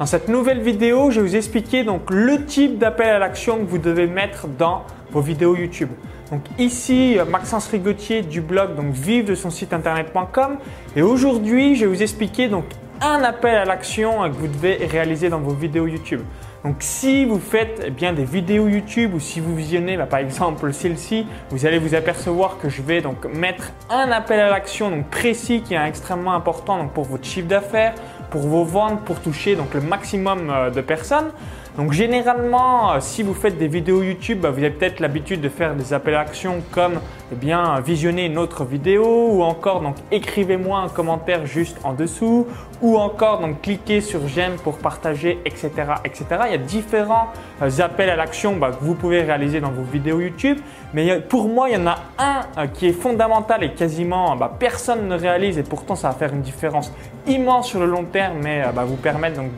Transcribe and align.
Dans 0.00 0.06
cette 0.06 0.28
nouvelle 0.28 0.62
vidéo, 0.62 1.10
je 1.10 1.20
vais 1.20 1.28
vous 1.28 1.36
expliquer 1.36 1.84
donc 1.84 2.08
le 2.08 2.46
type 2.46 2.78
d'appel 2.78 3.10
à 3.10 3.18
l'action 3.18 3.58
que 3.58 3.64
vous 3.64 3.76
devez 3.76 4.06
mettre 4.06 4.48
dans 4.48 4.86
vos 5.10 5.20
vidéos 5.20 5.54
YouTube. 5.54 5.90
Donc 6.30 6.40
ici, 6.58 7.18
Maxence 7.28 7.68
Rigotier 7.68 8.22
du 8.22 8.40
blog 8.40 8.76
donc 8.76 8.94
vive 8.94 9.26
de 9.26 9.34
son 9.34 9.50
site 9.50 9.74
internet.com 9.74 10.56
et 10.96 11.02
aujourd'hui, 11.02 11.74
je 11.76 11.84
vais 11.84 11.94
vous 11.94 12.02
expliquer 12.02 12.48
donc 12.48 12.64
un 13.02 13.22
appel 13.22 13.54
à 13.54 13.66
l'action 13.66 14.22
que 14.30 14.36
vous 14.36 14.48
devez 14.48 14.86
réaliser 14.86 15.28
dans 15.28 15.40
vos 15.40 15.52
vidéos 15.52 15.86
YouTube. 15.86 16.22
Donc 16.64 16.76
si 16.80 17.26
vous 17.26 17.38
faites 17.38 17.82
eh 17.86 17.90
bien 17.90 18.14
des 18.14 18.24
vidéos 18.24 18.68
YouTube 18.68 19.12
ou 19.14 19.20
si 19.20 19.40
vous 19.40 19.54
visionnez 19.54 19.98
bah, 19.98 20.06
par 20.06 20.20
exemple 20.20 20.72
celle-ci, 20.72 21.26
vous 21.50 21.66
allez 21.66 21.78
vous 21.78 21.94
apercevoir 21.94 22.56
que 22.58 22.70
je 22.70 22.80
vais 22.80 23.02
donc 23.02 23.26
mettre 23.34 23.72
un 23.90 24.10
appel 24.10 24.40
à 24.40 24.48
l'action 24.48 24.90
donc 24.90 25.08
précis 25.08 25.62
qui 25.62 25.74
est 25.74 25.88
extrêmement 25.88 26.32
important 26.32 26.78
donc 26.78 26.92
pour 26.92 27.04
votre 27.04 27.24
chiffre 27.24 27.48
d'affaires, 27.48 27.94
pour 28.30 28.42
vos 28.42 28.64
ventes, 28.64 29.04
pour 29.04 29.20
toucher 29.20 29.56
donc 29.56 29.74
le 29.74 29.80
maximum 29.80 30.50
euh, 30.50 30.70
de 30.70 30.80
personnes. 30.80 31.30
Donc 31.76 31.92
généralement, 31.92 32.92
euh, 32.92 32.96
si 33.00 33.22
vous 33.22 33.34
faites 33.34 33.56
des 33.56 33.68
vidéos 33.68 34.02
YouTube, 34.02 34.40
bah, 34.40 34.50
vous 34.50 34.58
avez 34.58 34.70
peut-être 34.70 35.00
l'habitude 35.00 35.40
de 35.40 35.48
faire 35.48 35.74
des 35.74 35.92
appels 35.92 36.14
à 36.14 36.20
action 36.20 36.62
comme 36.72 37.00
eh 37.32 37.36
bien, 37.36 37.78
visionner 37.80 38.26
une 38.26 38.38
autre 38.38 38.64
vidéo 38.64 39.28
ou 39.30 39.42
encore 39.42 39.80
donc 39.80 39.94
écrivez-moi 40.10 40.80
un 40.80 40.88
commentaire 40.88 41.46
juste 41.46 41.78
en 41.84 41.92
dessous 41.92 42.46
ou 42.82 42.96
encore 42.96 43.40
donc 43.40 43.62
cliquez 43.62 44.00
sur 44.00 44.26
j'aime 44.26 44.56
pour 44.56 44.78
partager, 44.78 45.38
etc., 45.44 45.70
etc. 46.04 46.24
Il 46.46 46.50
y 46.50 46.54
a 46.54 46.58
différents 46.58 47.28
euh, 47.62 47.70
appels 47.78 48.10
à 48.10 48.16
l'action 48.16 48.56
bah, 48.56 48.72
que 48.72 48.84
vous 48.84 48.94
pouvez 48.94 49.22
réaliser 49.22 49.60
dans 49.60 49.70
vos 49.70 49.82
vidéos 49.82 50.20
YouTube, 50.20 50.58
mais 50.92 51.20
pour 51.20 51.48
moi, 51.48 51.68
il 51.68 51.74
y 51.74 51.78
en 51.78 51.86
a 51.86 51.98
un 52.18 52.40
euh, 52.58 52.66
qui 52.66 52.86
est 52.86 52.92
fondamental 52.92 53.62
et 53.62 53.72
quasiment 53.72 54.34
bah, 54.34 54.52
personne 54.58 55.06
ne 55.06 55.14
réalise 55.14 55.56
et 55.58 55.62
pourtant 55.62 55.94
ça 55.94 56.08
va 56.08 56.14
faire 56.14 56.32
une 56.32 56.42
différence 56.42 56.92
immense 57.26 57.68
sur 57.68 57.80
le 57.80 57.86
long 57.86 58.04
terme, 58.04 58.38
mais 58.42 58.64
vous 58.86 58.96
permettre 58.96 59.36
donc 59.36 59.50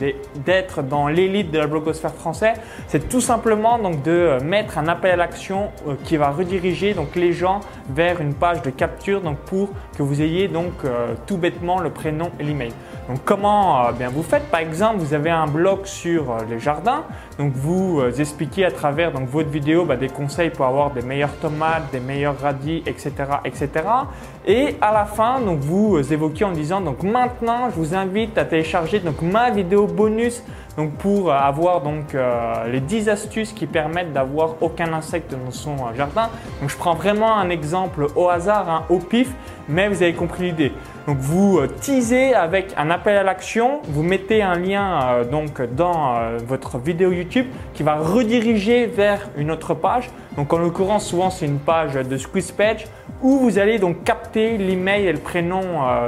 d'être 0.45 0.83
dans 0.83 1.07
l'élite 1.07 1.49
de 1.49 1.59
la 1.59 1.67
blogosphère 1.67 2.02
français, 2.09 2.53
c'est 2.87 3.09
tout 3.09 3.21
simplement 3.21 3.79
donc 3.79 4.03
de 4.03 4.11
euh, 4.11 4.39
mettre 4.39 4.77
un 4.77 4.87
appel 4.87 5.11
à 5.11 5.15
l'action 5.15 5.71
euh, 5.87 5.95
qui 6.03 6.17
va 6.17 6.29
rediriger 6.29 6.93
donc 6.93 7.15
les 7.15 7.33
gens 7.33 7.61
vers 7.89 8.21
une 8.21 8.33
page 8.33 8.61
de 8.61 8.69
capture 8.69 9.21
donc 9.21 9.37
pour 9.39 9.69
que 9.97 10.03
vous 10.03 10.21
ayez 10.21 10.47
donc 10.47 10.71
euh, 10.83 11.13
tout 11.27 11.37
bêtement 11.37 11.79
le 11.79 11.89
prénom 11.89 12.31
et 12.39 12.43
l'email. 12.43 12.73
Donc 13.07 13.19
comment 13.25 13.91
bien 13.91 14.09
vous 14.09 14.23
faites? 14.23 14.49
Par 14.49 14.61
exemple, 14.61 14.97
vous 14.99 15.13
avez 15.13 15.29
un 15.29 15.47
blog 15.47 15.85
sur 15.85 16.37
les 16.49 16.59
jardins, 16.59 17.03
donc 17.37 17.51
vous 17.53 18.01
expliquez 18.17 18.63
à 18.63 18.71
travers 18.71 19.11
donc 19.11 19.27
votre 19.27 19.49
vidéo 19.49 19.83
bah, 19.83 19.97
des 19.97 20.07
conseils 20.07 20.49
pour 20.49 20.65
avoir 20.65 20.91
des 20.91 21.01
meilleures 21.01 21.35
tomates, 21.39 21.91
des 21.91 21.99
meilleurs 21.99 22.39
radis, 22.39 22.81
etc., 22.85 23.11
etc. 23.43 23.69
Et 24.45 24.77
à 24.79 24.93
la 24.93 25.05
fin, 25.05 25.41
donc 25.41 25.59
vous 25.59 25.99
évoquez 26.13 26.45
en 26.45 26.51
disant 26.51 26.79
donc 26.79 27.03
maintenant, 27.03 27.69
je 27.69 27.75
vous 27.75 27.93
invite 27.93 28.37
à 28.37 28.45
télécharger 28.45 28.99
donc 28.99 29.21
ma 29.21 29.49
vidéo 29.49 29.87
bonus 29.87 30.43
donc 30.77 30.93
pour 30.93 31.31
avoir 31.31 31.81
donc 31.81 32.15
euh, 32.15 32.67
les 32.71 32.79
10 32.79 33.09
astuces 33.09 33.53
qui 33.53 33.67
permettent 33.67 34.11
d'avoir 34.11 34.55
aucun 34.61 34.91
insecte 34.93 35.31
dans 35.31 35.51
son 35.51 35.73
euh, 35.73 35.95
jardin. 35.95 36.29
Donc 36.61 36.69
je 36.69 36.77
prends 36.77 36.95
vraiment 36.95 37.37
un 37.37 37.49
exemple 37.49 38.07
au 38.15 38.29
hasard, 38.29 38.69
hein, 38.69 38.83
au 38.89 38.97
pif, 38.97 39.29
mais 39.69 39.87
vous 39.87 40.01
avez 40.01 40.13
compris 40.13 40.45
l'idée. 40.45 40.71
Donc 41.05 41.17
vous 41.17 41.59
euh, 41.59 41.67
teasez 41.67 42.33
avec 42.33 42.73
un 42.75 42.89
appel 42.89 43.17
à 43.17 43.23
l'action, 43.23 43.81
vous 43.83 44.01
mettez 44.01 44.41
un 44.41 44.55
lien 44.55 45.23
donc 45.29 45.61
dans 45.75 46.15
votre 46.47 46.77
vidéo 46.79 47.11
YouTube 47.11 47.47
qui 47.73 47.83
va 47.83 47.95
rediriger 47.95 48.87
vers 48.87 49.29
une 49.37 49.51
autre 49.51 49.75
page. 49.75 50.09
Donc 50.37 50.51
en 50.53 50.57
l'occurrence 50.57 51.05
souvent 51.05 51.29
c'est 51.29 51.45
une 51.45 51.59
page 51.59 51.93
de 51.93 52.17
squeeze 52.17 52.51
page 52.51 52.87
où 53.21 53.37
vous 53.37 53.59
allez 53.59 53.77
donc 53.77 54.03
capter 54.03 54.57
l'email 54.57 55.05
et 55.05 55.13
le 55.13 55.19
prénom 55.19 55.61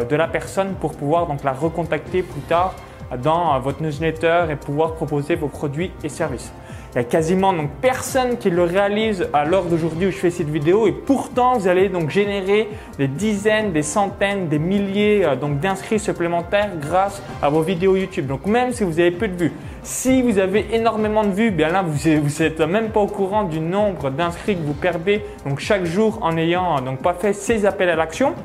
de 0.09 0.15
la 0.15 0.27
personne 0.27 0.73
pour 0.79 0.95
pouvoir 0.95 1.27
donc 1.27 1.43
la 1.43 1.53
recontacter 1.53 2.23
plus 2.23 2.41
tard 2.41 2.73
dans 3.21 3.59
votre 3.59 3.81
newsletter 3.81 4.45
et 4.51 4.55
pouvoir 4.55 4.93
proposer 4.93 5.35
vos 5.35 5.47
produits 5.47 5.91
et 6.03 6.09
services. 6.09 6.51
Il 6.95 6.99
y 6.99 7.01
a 7.01 7.03
quasiment 7.03 7.51
donc 7.51 7.71
personne 7.81 8.37
qui 8.37 8.49
le 8.49 8.63
réalise 8.63 9.27
à 9.33 9.43
l'heure 9.43 9.65
d'aujourd'hui 9.65 10.07
où 10.07 10.11
je 10.11 10.15
fais 10.15 10.29
cette 10.29 10.47
vidéo 10.47 10.87
et 10.87 10.93
pourtant 10.93 11.57
vous 11.57 11.67
allez 11.67 11.89
donc 11.89 12.09
générer 12.09 12.69
des 12.97 13.09
dizaines, 13.09 13.73
des 13.73 13.83
centaines, 13.83 14.47
des 14.47 14.59
milliers 14.59 15.25
euh, 15.25 15.35
donc 15.35 15.59
d'inscrits 15.59 15.99
supplémentaires 15.99 16.69
grâce 16.79 17.21
à 17.41 17.49
vos 17.49 17.61
vidéos 17.61 17.97
YouTube. 17.97 18.27
Donc 18.27 18.45
même 18.45 18.71
si 18.71 18.85
vous 18.85 18.97
avez 18.97 19.11
peu 19.11 19.27
de 19.27 19.35
vues, 19.35 19.51
si 19.83 20.21
vous 20.21 20.39
avez 20.39 20.73
énormément 20.73 21.25
de 21.25 21.31
vues, 21.31 21.51
bien 21.51 21.67
là 21.67 21.83
vous 21.83 22.09
n'êtes 22.39 22.61
même 22.61 22.91
pas 22.91 23.01
au 23.01 23.07
courant 23.07 23.43
du 23.43 23.59
nombre 23.59 24.09
d'inscrits 24.09 24.55
que 24.55 24.63
vous 24.63 24.73
perdez 24.73 25.21
donc 25.45 25.59
chaque 25.59 25.83
jour 25.83 26.19
en 26.21 26.31
n'ayant 26.31 26.79
donc 26.79 27.01
pas 27.01 27.13
fait 27.13 27.33
ces 27.33 27.65
appels 27.65 27.89
à 27.89 27.97
l'action. 27.97 28.35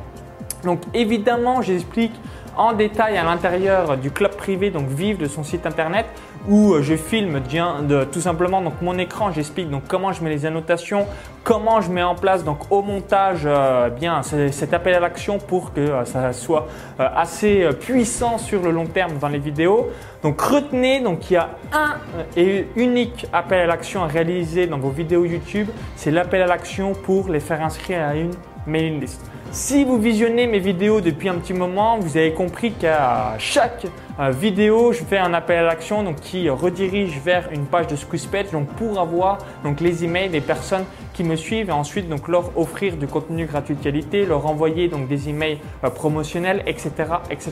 Donc 0.64 0.80
évidemment, 0.92 1.62
j'explique 1.62 2.12
en 2.60 2.75
détail 2.75 3.16
à 3.16 3.25
l'intérieur 3.25 3.97
du 3.97 4.10
club 4.10 4.37
privé, 4.37 4.71
donc 4.71 4.87
vive 4.87 5.16
de 5.16 5.26
son 5.26 5.43
site 5.43 5.65
internet, 5.65 6.04
où 6.47 6.75
euh, 6.75 6.82
je 6.82 6.94
filme 6.94 7.41
de, 7.41 8.04
tout 8.04 8.21
simplement 8.21 8.60
donc 8.60 8.75
mon 8.82 8.98
écran, 8.98 9.32
j'explique 9.32 9.71
donc 9.71 9.84
comment 9.88 10.12
je 10.12 10.22
mets 10.22 10.28
les 10.28 10.44
annotations, 10.44 11.06
comment 11.43 11.81
je 11.81 11.91
mets 11.91 12.03
en 12.03 12.15
place 12.15 12.44
donc 12.44 12.71
au 12.71 12.82
montage 12.82 13.44
euh, 13.47 13.88
bien 13.88 14.21
cet 14.22 14.75
appel 14.75 14.93
à 14.93 15.00
l'action 15.00 15.38
pour 15.38 15.72
que 15.72 15.81
euh, 15.81 16.04
ça 16.04 16.34
soit 16.34 16.69
assez 16.98 17.66
puissant 17.81 18.37
sur 18.37 18.62
le 18.62 18.71
long 18.72 18.87
terme 18.87 19.16
dans 19.19 19.28
les 19.28 19.38
vidéos. 19.38 19.88
Donc 20.22 20.38
retenez 20.38 21.00
donc 21.00 21.31
il 21.31 21.34
y 21.34 21.37
a 21.38 21.48
un 21.72 21.94
et 22.37 22.66
unique 22.77 23.27
appel 23.32 23.60
à 23.60 23.66
l'action 23.66 24.04
à 24.04 24.06
réaliser 24.06 24.66
dans 24.66 24.78
vos 24.78 24.91
vidéos 24.91 25.25
YouTube, 25.25 25.69
c'est 25.97 26.10
l'appel 26.10 26.42
à 26.42 26.47
l'action 26.47 26.92
pour 26.92 27.31
les 27.31 27.41
faire 27.41 27.62
inscrire 27.62 28.06
à 28.06 28.15
une 28.16 28.32
mailing 28.66 29.00
list. 29.00 29.22
Si 29.52 29.82
vous 29.82 29.98
visionnez 29.98 30.46
mes 30.46 30.60
vidéos 30.60 31.00
depuis 31.00 31.28
un 31.28 31.34
petit 31.34 31.52
moment, 31.52 31.98
vous 31.98 32.16
avez 32.16 32.32
compris 32.32 32.70
qu'à 32.70 33.34
chaque 33.38 33.84
euh, 34.20 34.30
vidéo, 34.30 34.92
je 34.92 35.02
fais 35.02 35.18
un 35.18 35.34
appel 35.34 35.58
à 35.58 35.62
l'action 35.64 36.14
qui 36.14 36.48
redirige 36.48 37.18
vers 37.18 37.50
une 37.50 37.66
page 37.66 37.88
de 37.88 37.96
Squeezepage 37.96 38.52
donc 38.52 38.68
pour 38.74 39.00
avoir 39.00 39.38
donc 39.64 39.80
les 39.80 40.04
emails 40.04 40.28
des 40.28 40.40
personnes 40.40 40.84
qui 41.14 41.24
me 41.24 41.34
suivent 41.34 41.68
et 41.68 41.72
ensuite 41.72 42.08
donc 42.08 42.28
leur 42.28 42.56
offrir 42.56 42.96
du 42.96 43.08
contenu 43.08 43.46
gratuit 43.46 43.74
de 43.74 43.82
qualité, 43.82 44.24
leur 44.24 44.46
envoyer 44.46 44.86
donc 44.86 45.08
des 45.08 45.28
emails 45.28 45.58
euh, 45.82 45.90
promotionnels, 45.90 46.62
etc., 46.68 46.92
etc. 47.28 47.50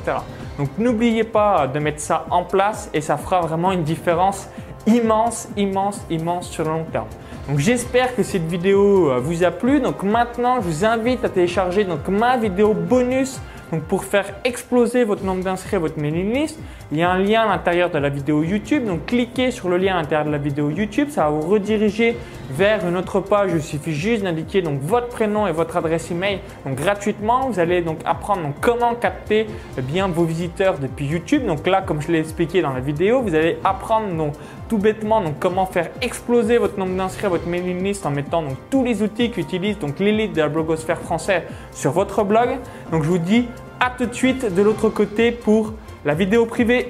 Donc 0.57 0.69
n'oubliez 0.79 1.25
pas 1.25 1.67
de 1.67 1.81
mettre 1.81 2.01
ça 2.01 2.27
en 2.31 2.45
place 2.45 2.91
et 2.95 3.01
ça 3.01 3.17
fera 3.17 3.41
vraiment 3.41 3.73
une 3.73 3.83
différence 3.83 4.49
immense, 4.87 5.49
immense, 5.57 6.01
immense 6.11 6.49
sur 6.49 6.63
le 6.63 6.71
long 6.71 6.85
terme. 6.85 7.09
J'espère 7.57 8.15
que 8.15 8.23
cette 8.23 8.47
vidéo 8.47 9.11
euh, 9.11 9.21
vous 9.21 9.43
a 9.43 9.51
plu. 9.51 9.81
Donc 9.81 10.03
maintenant, 10.03 10.57
je 10.57 10.69
vous 10.69 10.85
invite 10.85 11.25
à 11.25 11.31
télécharger 11.31 11.85
donc 11.85 12.07
ma 12.09 12.37
vidéo 12.37 12.75
bonus 12.75 13.41
pour 13.89 14.05
faire 14.05 14.35
exploser 14.45 15.05
votre 15.05 15.25
nombre 15.25 15.43
d'inscrits 15.43 15.77
à 15.77 15.79
votre 15.79 15.99
mailing 15.99 16.33
list, 16.33 16.59
il 16.91 16.99
y 16.99 17.03
a 17.03 17.11
un 17.11 17.19
lien 17.19 17.43
à 17.43 17.47
l'intérieur 17.47 17.91
de 17.91 17.99
la 17.99 18.09
vidéo 18.09 18.43
YouTube. 18.43 18.85
Donc 18.85 19.07
cliquez 19.07 19.51
sur 19.51 19.69
le 19.69 19.79
lien 19.79 19.97
à 19.97 20.03
l'intérieur 20.03 20.27
de 20.27 20.31
la 20.31 20.39
vidéo 20.39 20.71
YouTube, 20.71 21.09
ça 21.11 21.25
va 21.25 21.31
vous 21.31 21.49
rediriger 21.49 22.17
vers 22.51 22.87
une 22.87 22.97
autre 22.97 23.21
page. 23.21 23.51
Il 23.55 23.63
suffit 23.63 23.95
juste 23.95 24.23
d'indiquer 24.23 24.63
donc 24.63 24.81
votre 24.81 25.09
prénom 25.09 25.47
et 25.47 25.53
votre 25.53 25.77
adresse 25.77 26.11
email 26.11 26.41
donc 26.65 26.77
gratuitement. 26.77 27.49
Vous 27.49 27.59
allez 27.59 27.83
donc 27.83 27.99
apprendre 28.05 28.53
comment 28.61 28.95
capter 28.95 29.47
eh 29.77 29.83
bien 29.83 30.09
vos 30.09 30.25
visiteurs 30.25 30.79
depuis 30.79 31.07
YouTube. 31.07 31.47
Donc 31.47 31.67
là, 31.67 31.83
comme 31.83 32.01
je 32.01 32.11
l'ai 32.11 32.21
expliqué 32.21 32.63
dans 32.63 32.73
la 32.73 32.81
vidéo, 32.81 33.23
vous 33.23 33.35
allez 33.35 33.59
apprendre 33.65 34.15
donc 34.15 34.35
tout 34.69 34.79
bêtement 34.79 35.23
donc 35.23 35.39
comment 35.39 35.67
faire 35.67 35.89
exploser 36.03 36.59
votre 36.59 36.79
nombre 36.79 36.95
d'inscrits 36.95 37.27
à 37.27 37.31
votre 37.31 37.47
mailing 37.47 37.83
list 37.83 38.05
en 38.05 38.11
mettant 38.11 38.43
donc 38.43 38.57
tous 38.71 38.85
les 38.85 39.03
outils 39.03 39.31
qu'utilise 39.31 39.79
donc 39.79 39.99
l'élite 39.99 40.35
de 40.35 40.43
la 40.43 40.49
blogosphère 40.49 40.99
française 40.99 41.43
sur 41.73 41.93
votre 41.93 42.25
blog. 42.25 42.51
Donc 42.93 43.03
je 43.03 43.09
vous 43.09 43.19
dis 43.19 43.49
à 43.81 43.91
tout 43.91 44.07
de 44.07 44.15
suite 44.15 44.55
de 44.55 44.63
l'autre 44.63 44.89
côté 44.89 45.33
pour 45.33 45.73
la 46.05 46.15
vidéo 46.15 46.47
privée. 46.47 46.89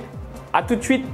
À 0.53 0.63
tout 0.63 0.77
de 0.77 0.83
suite 0.83 1.05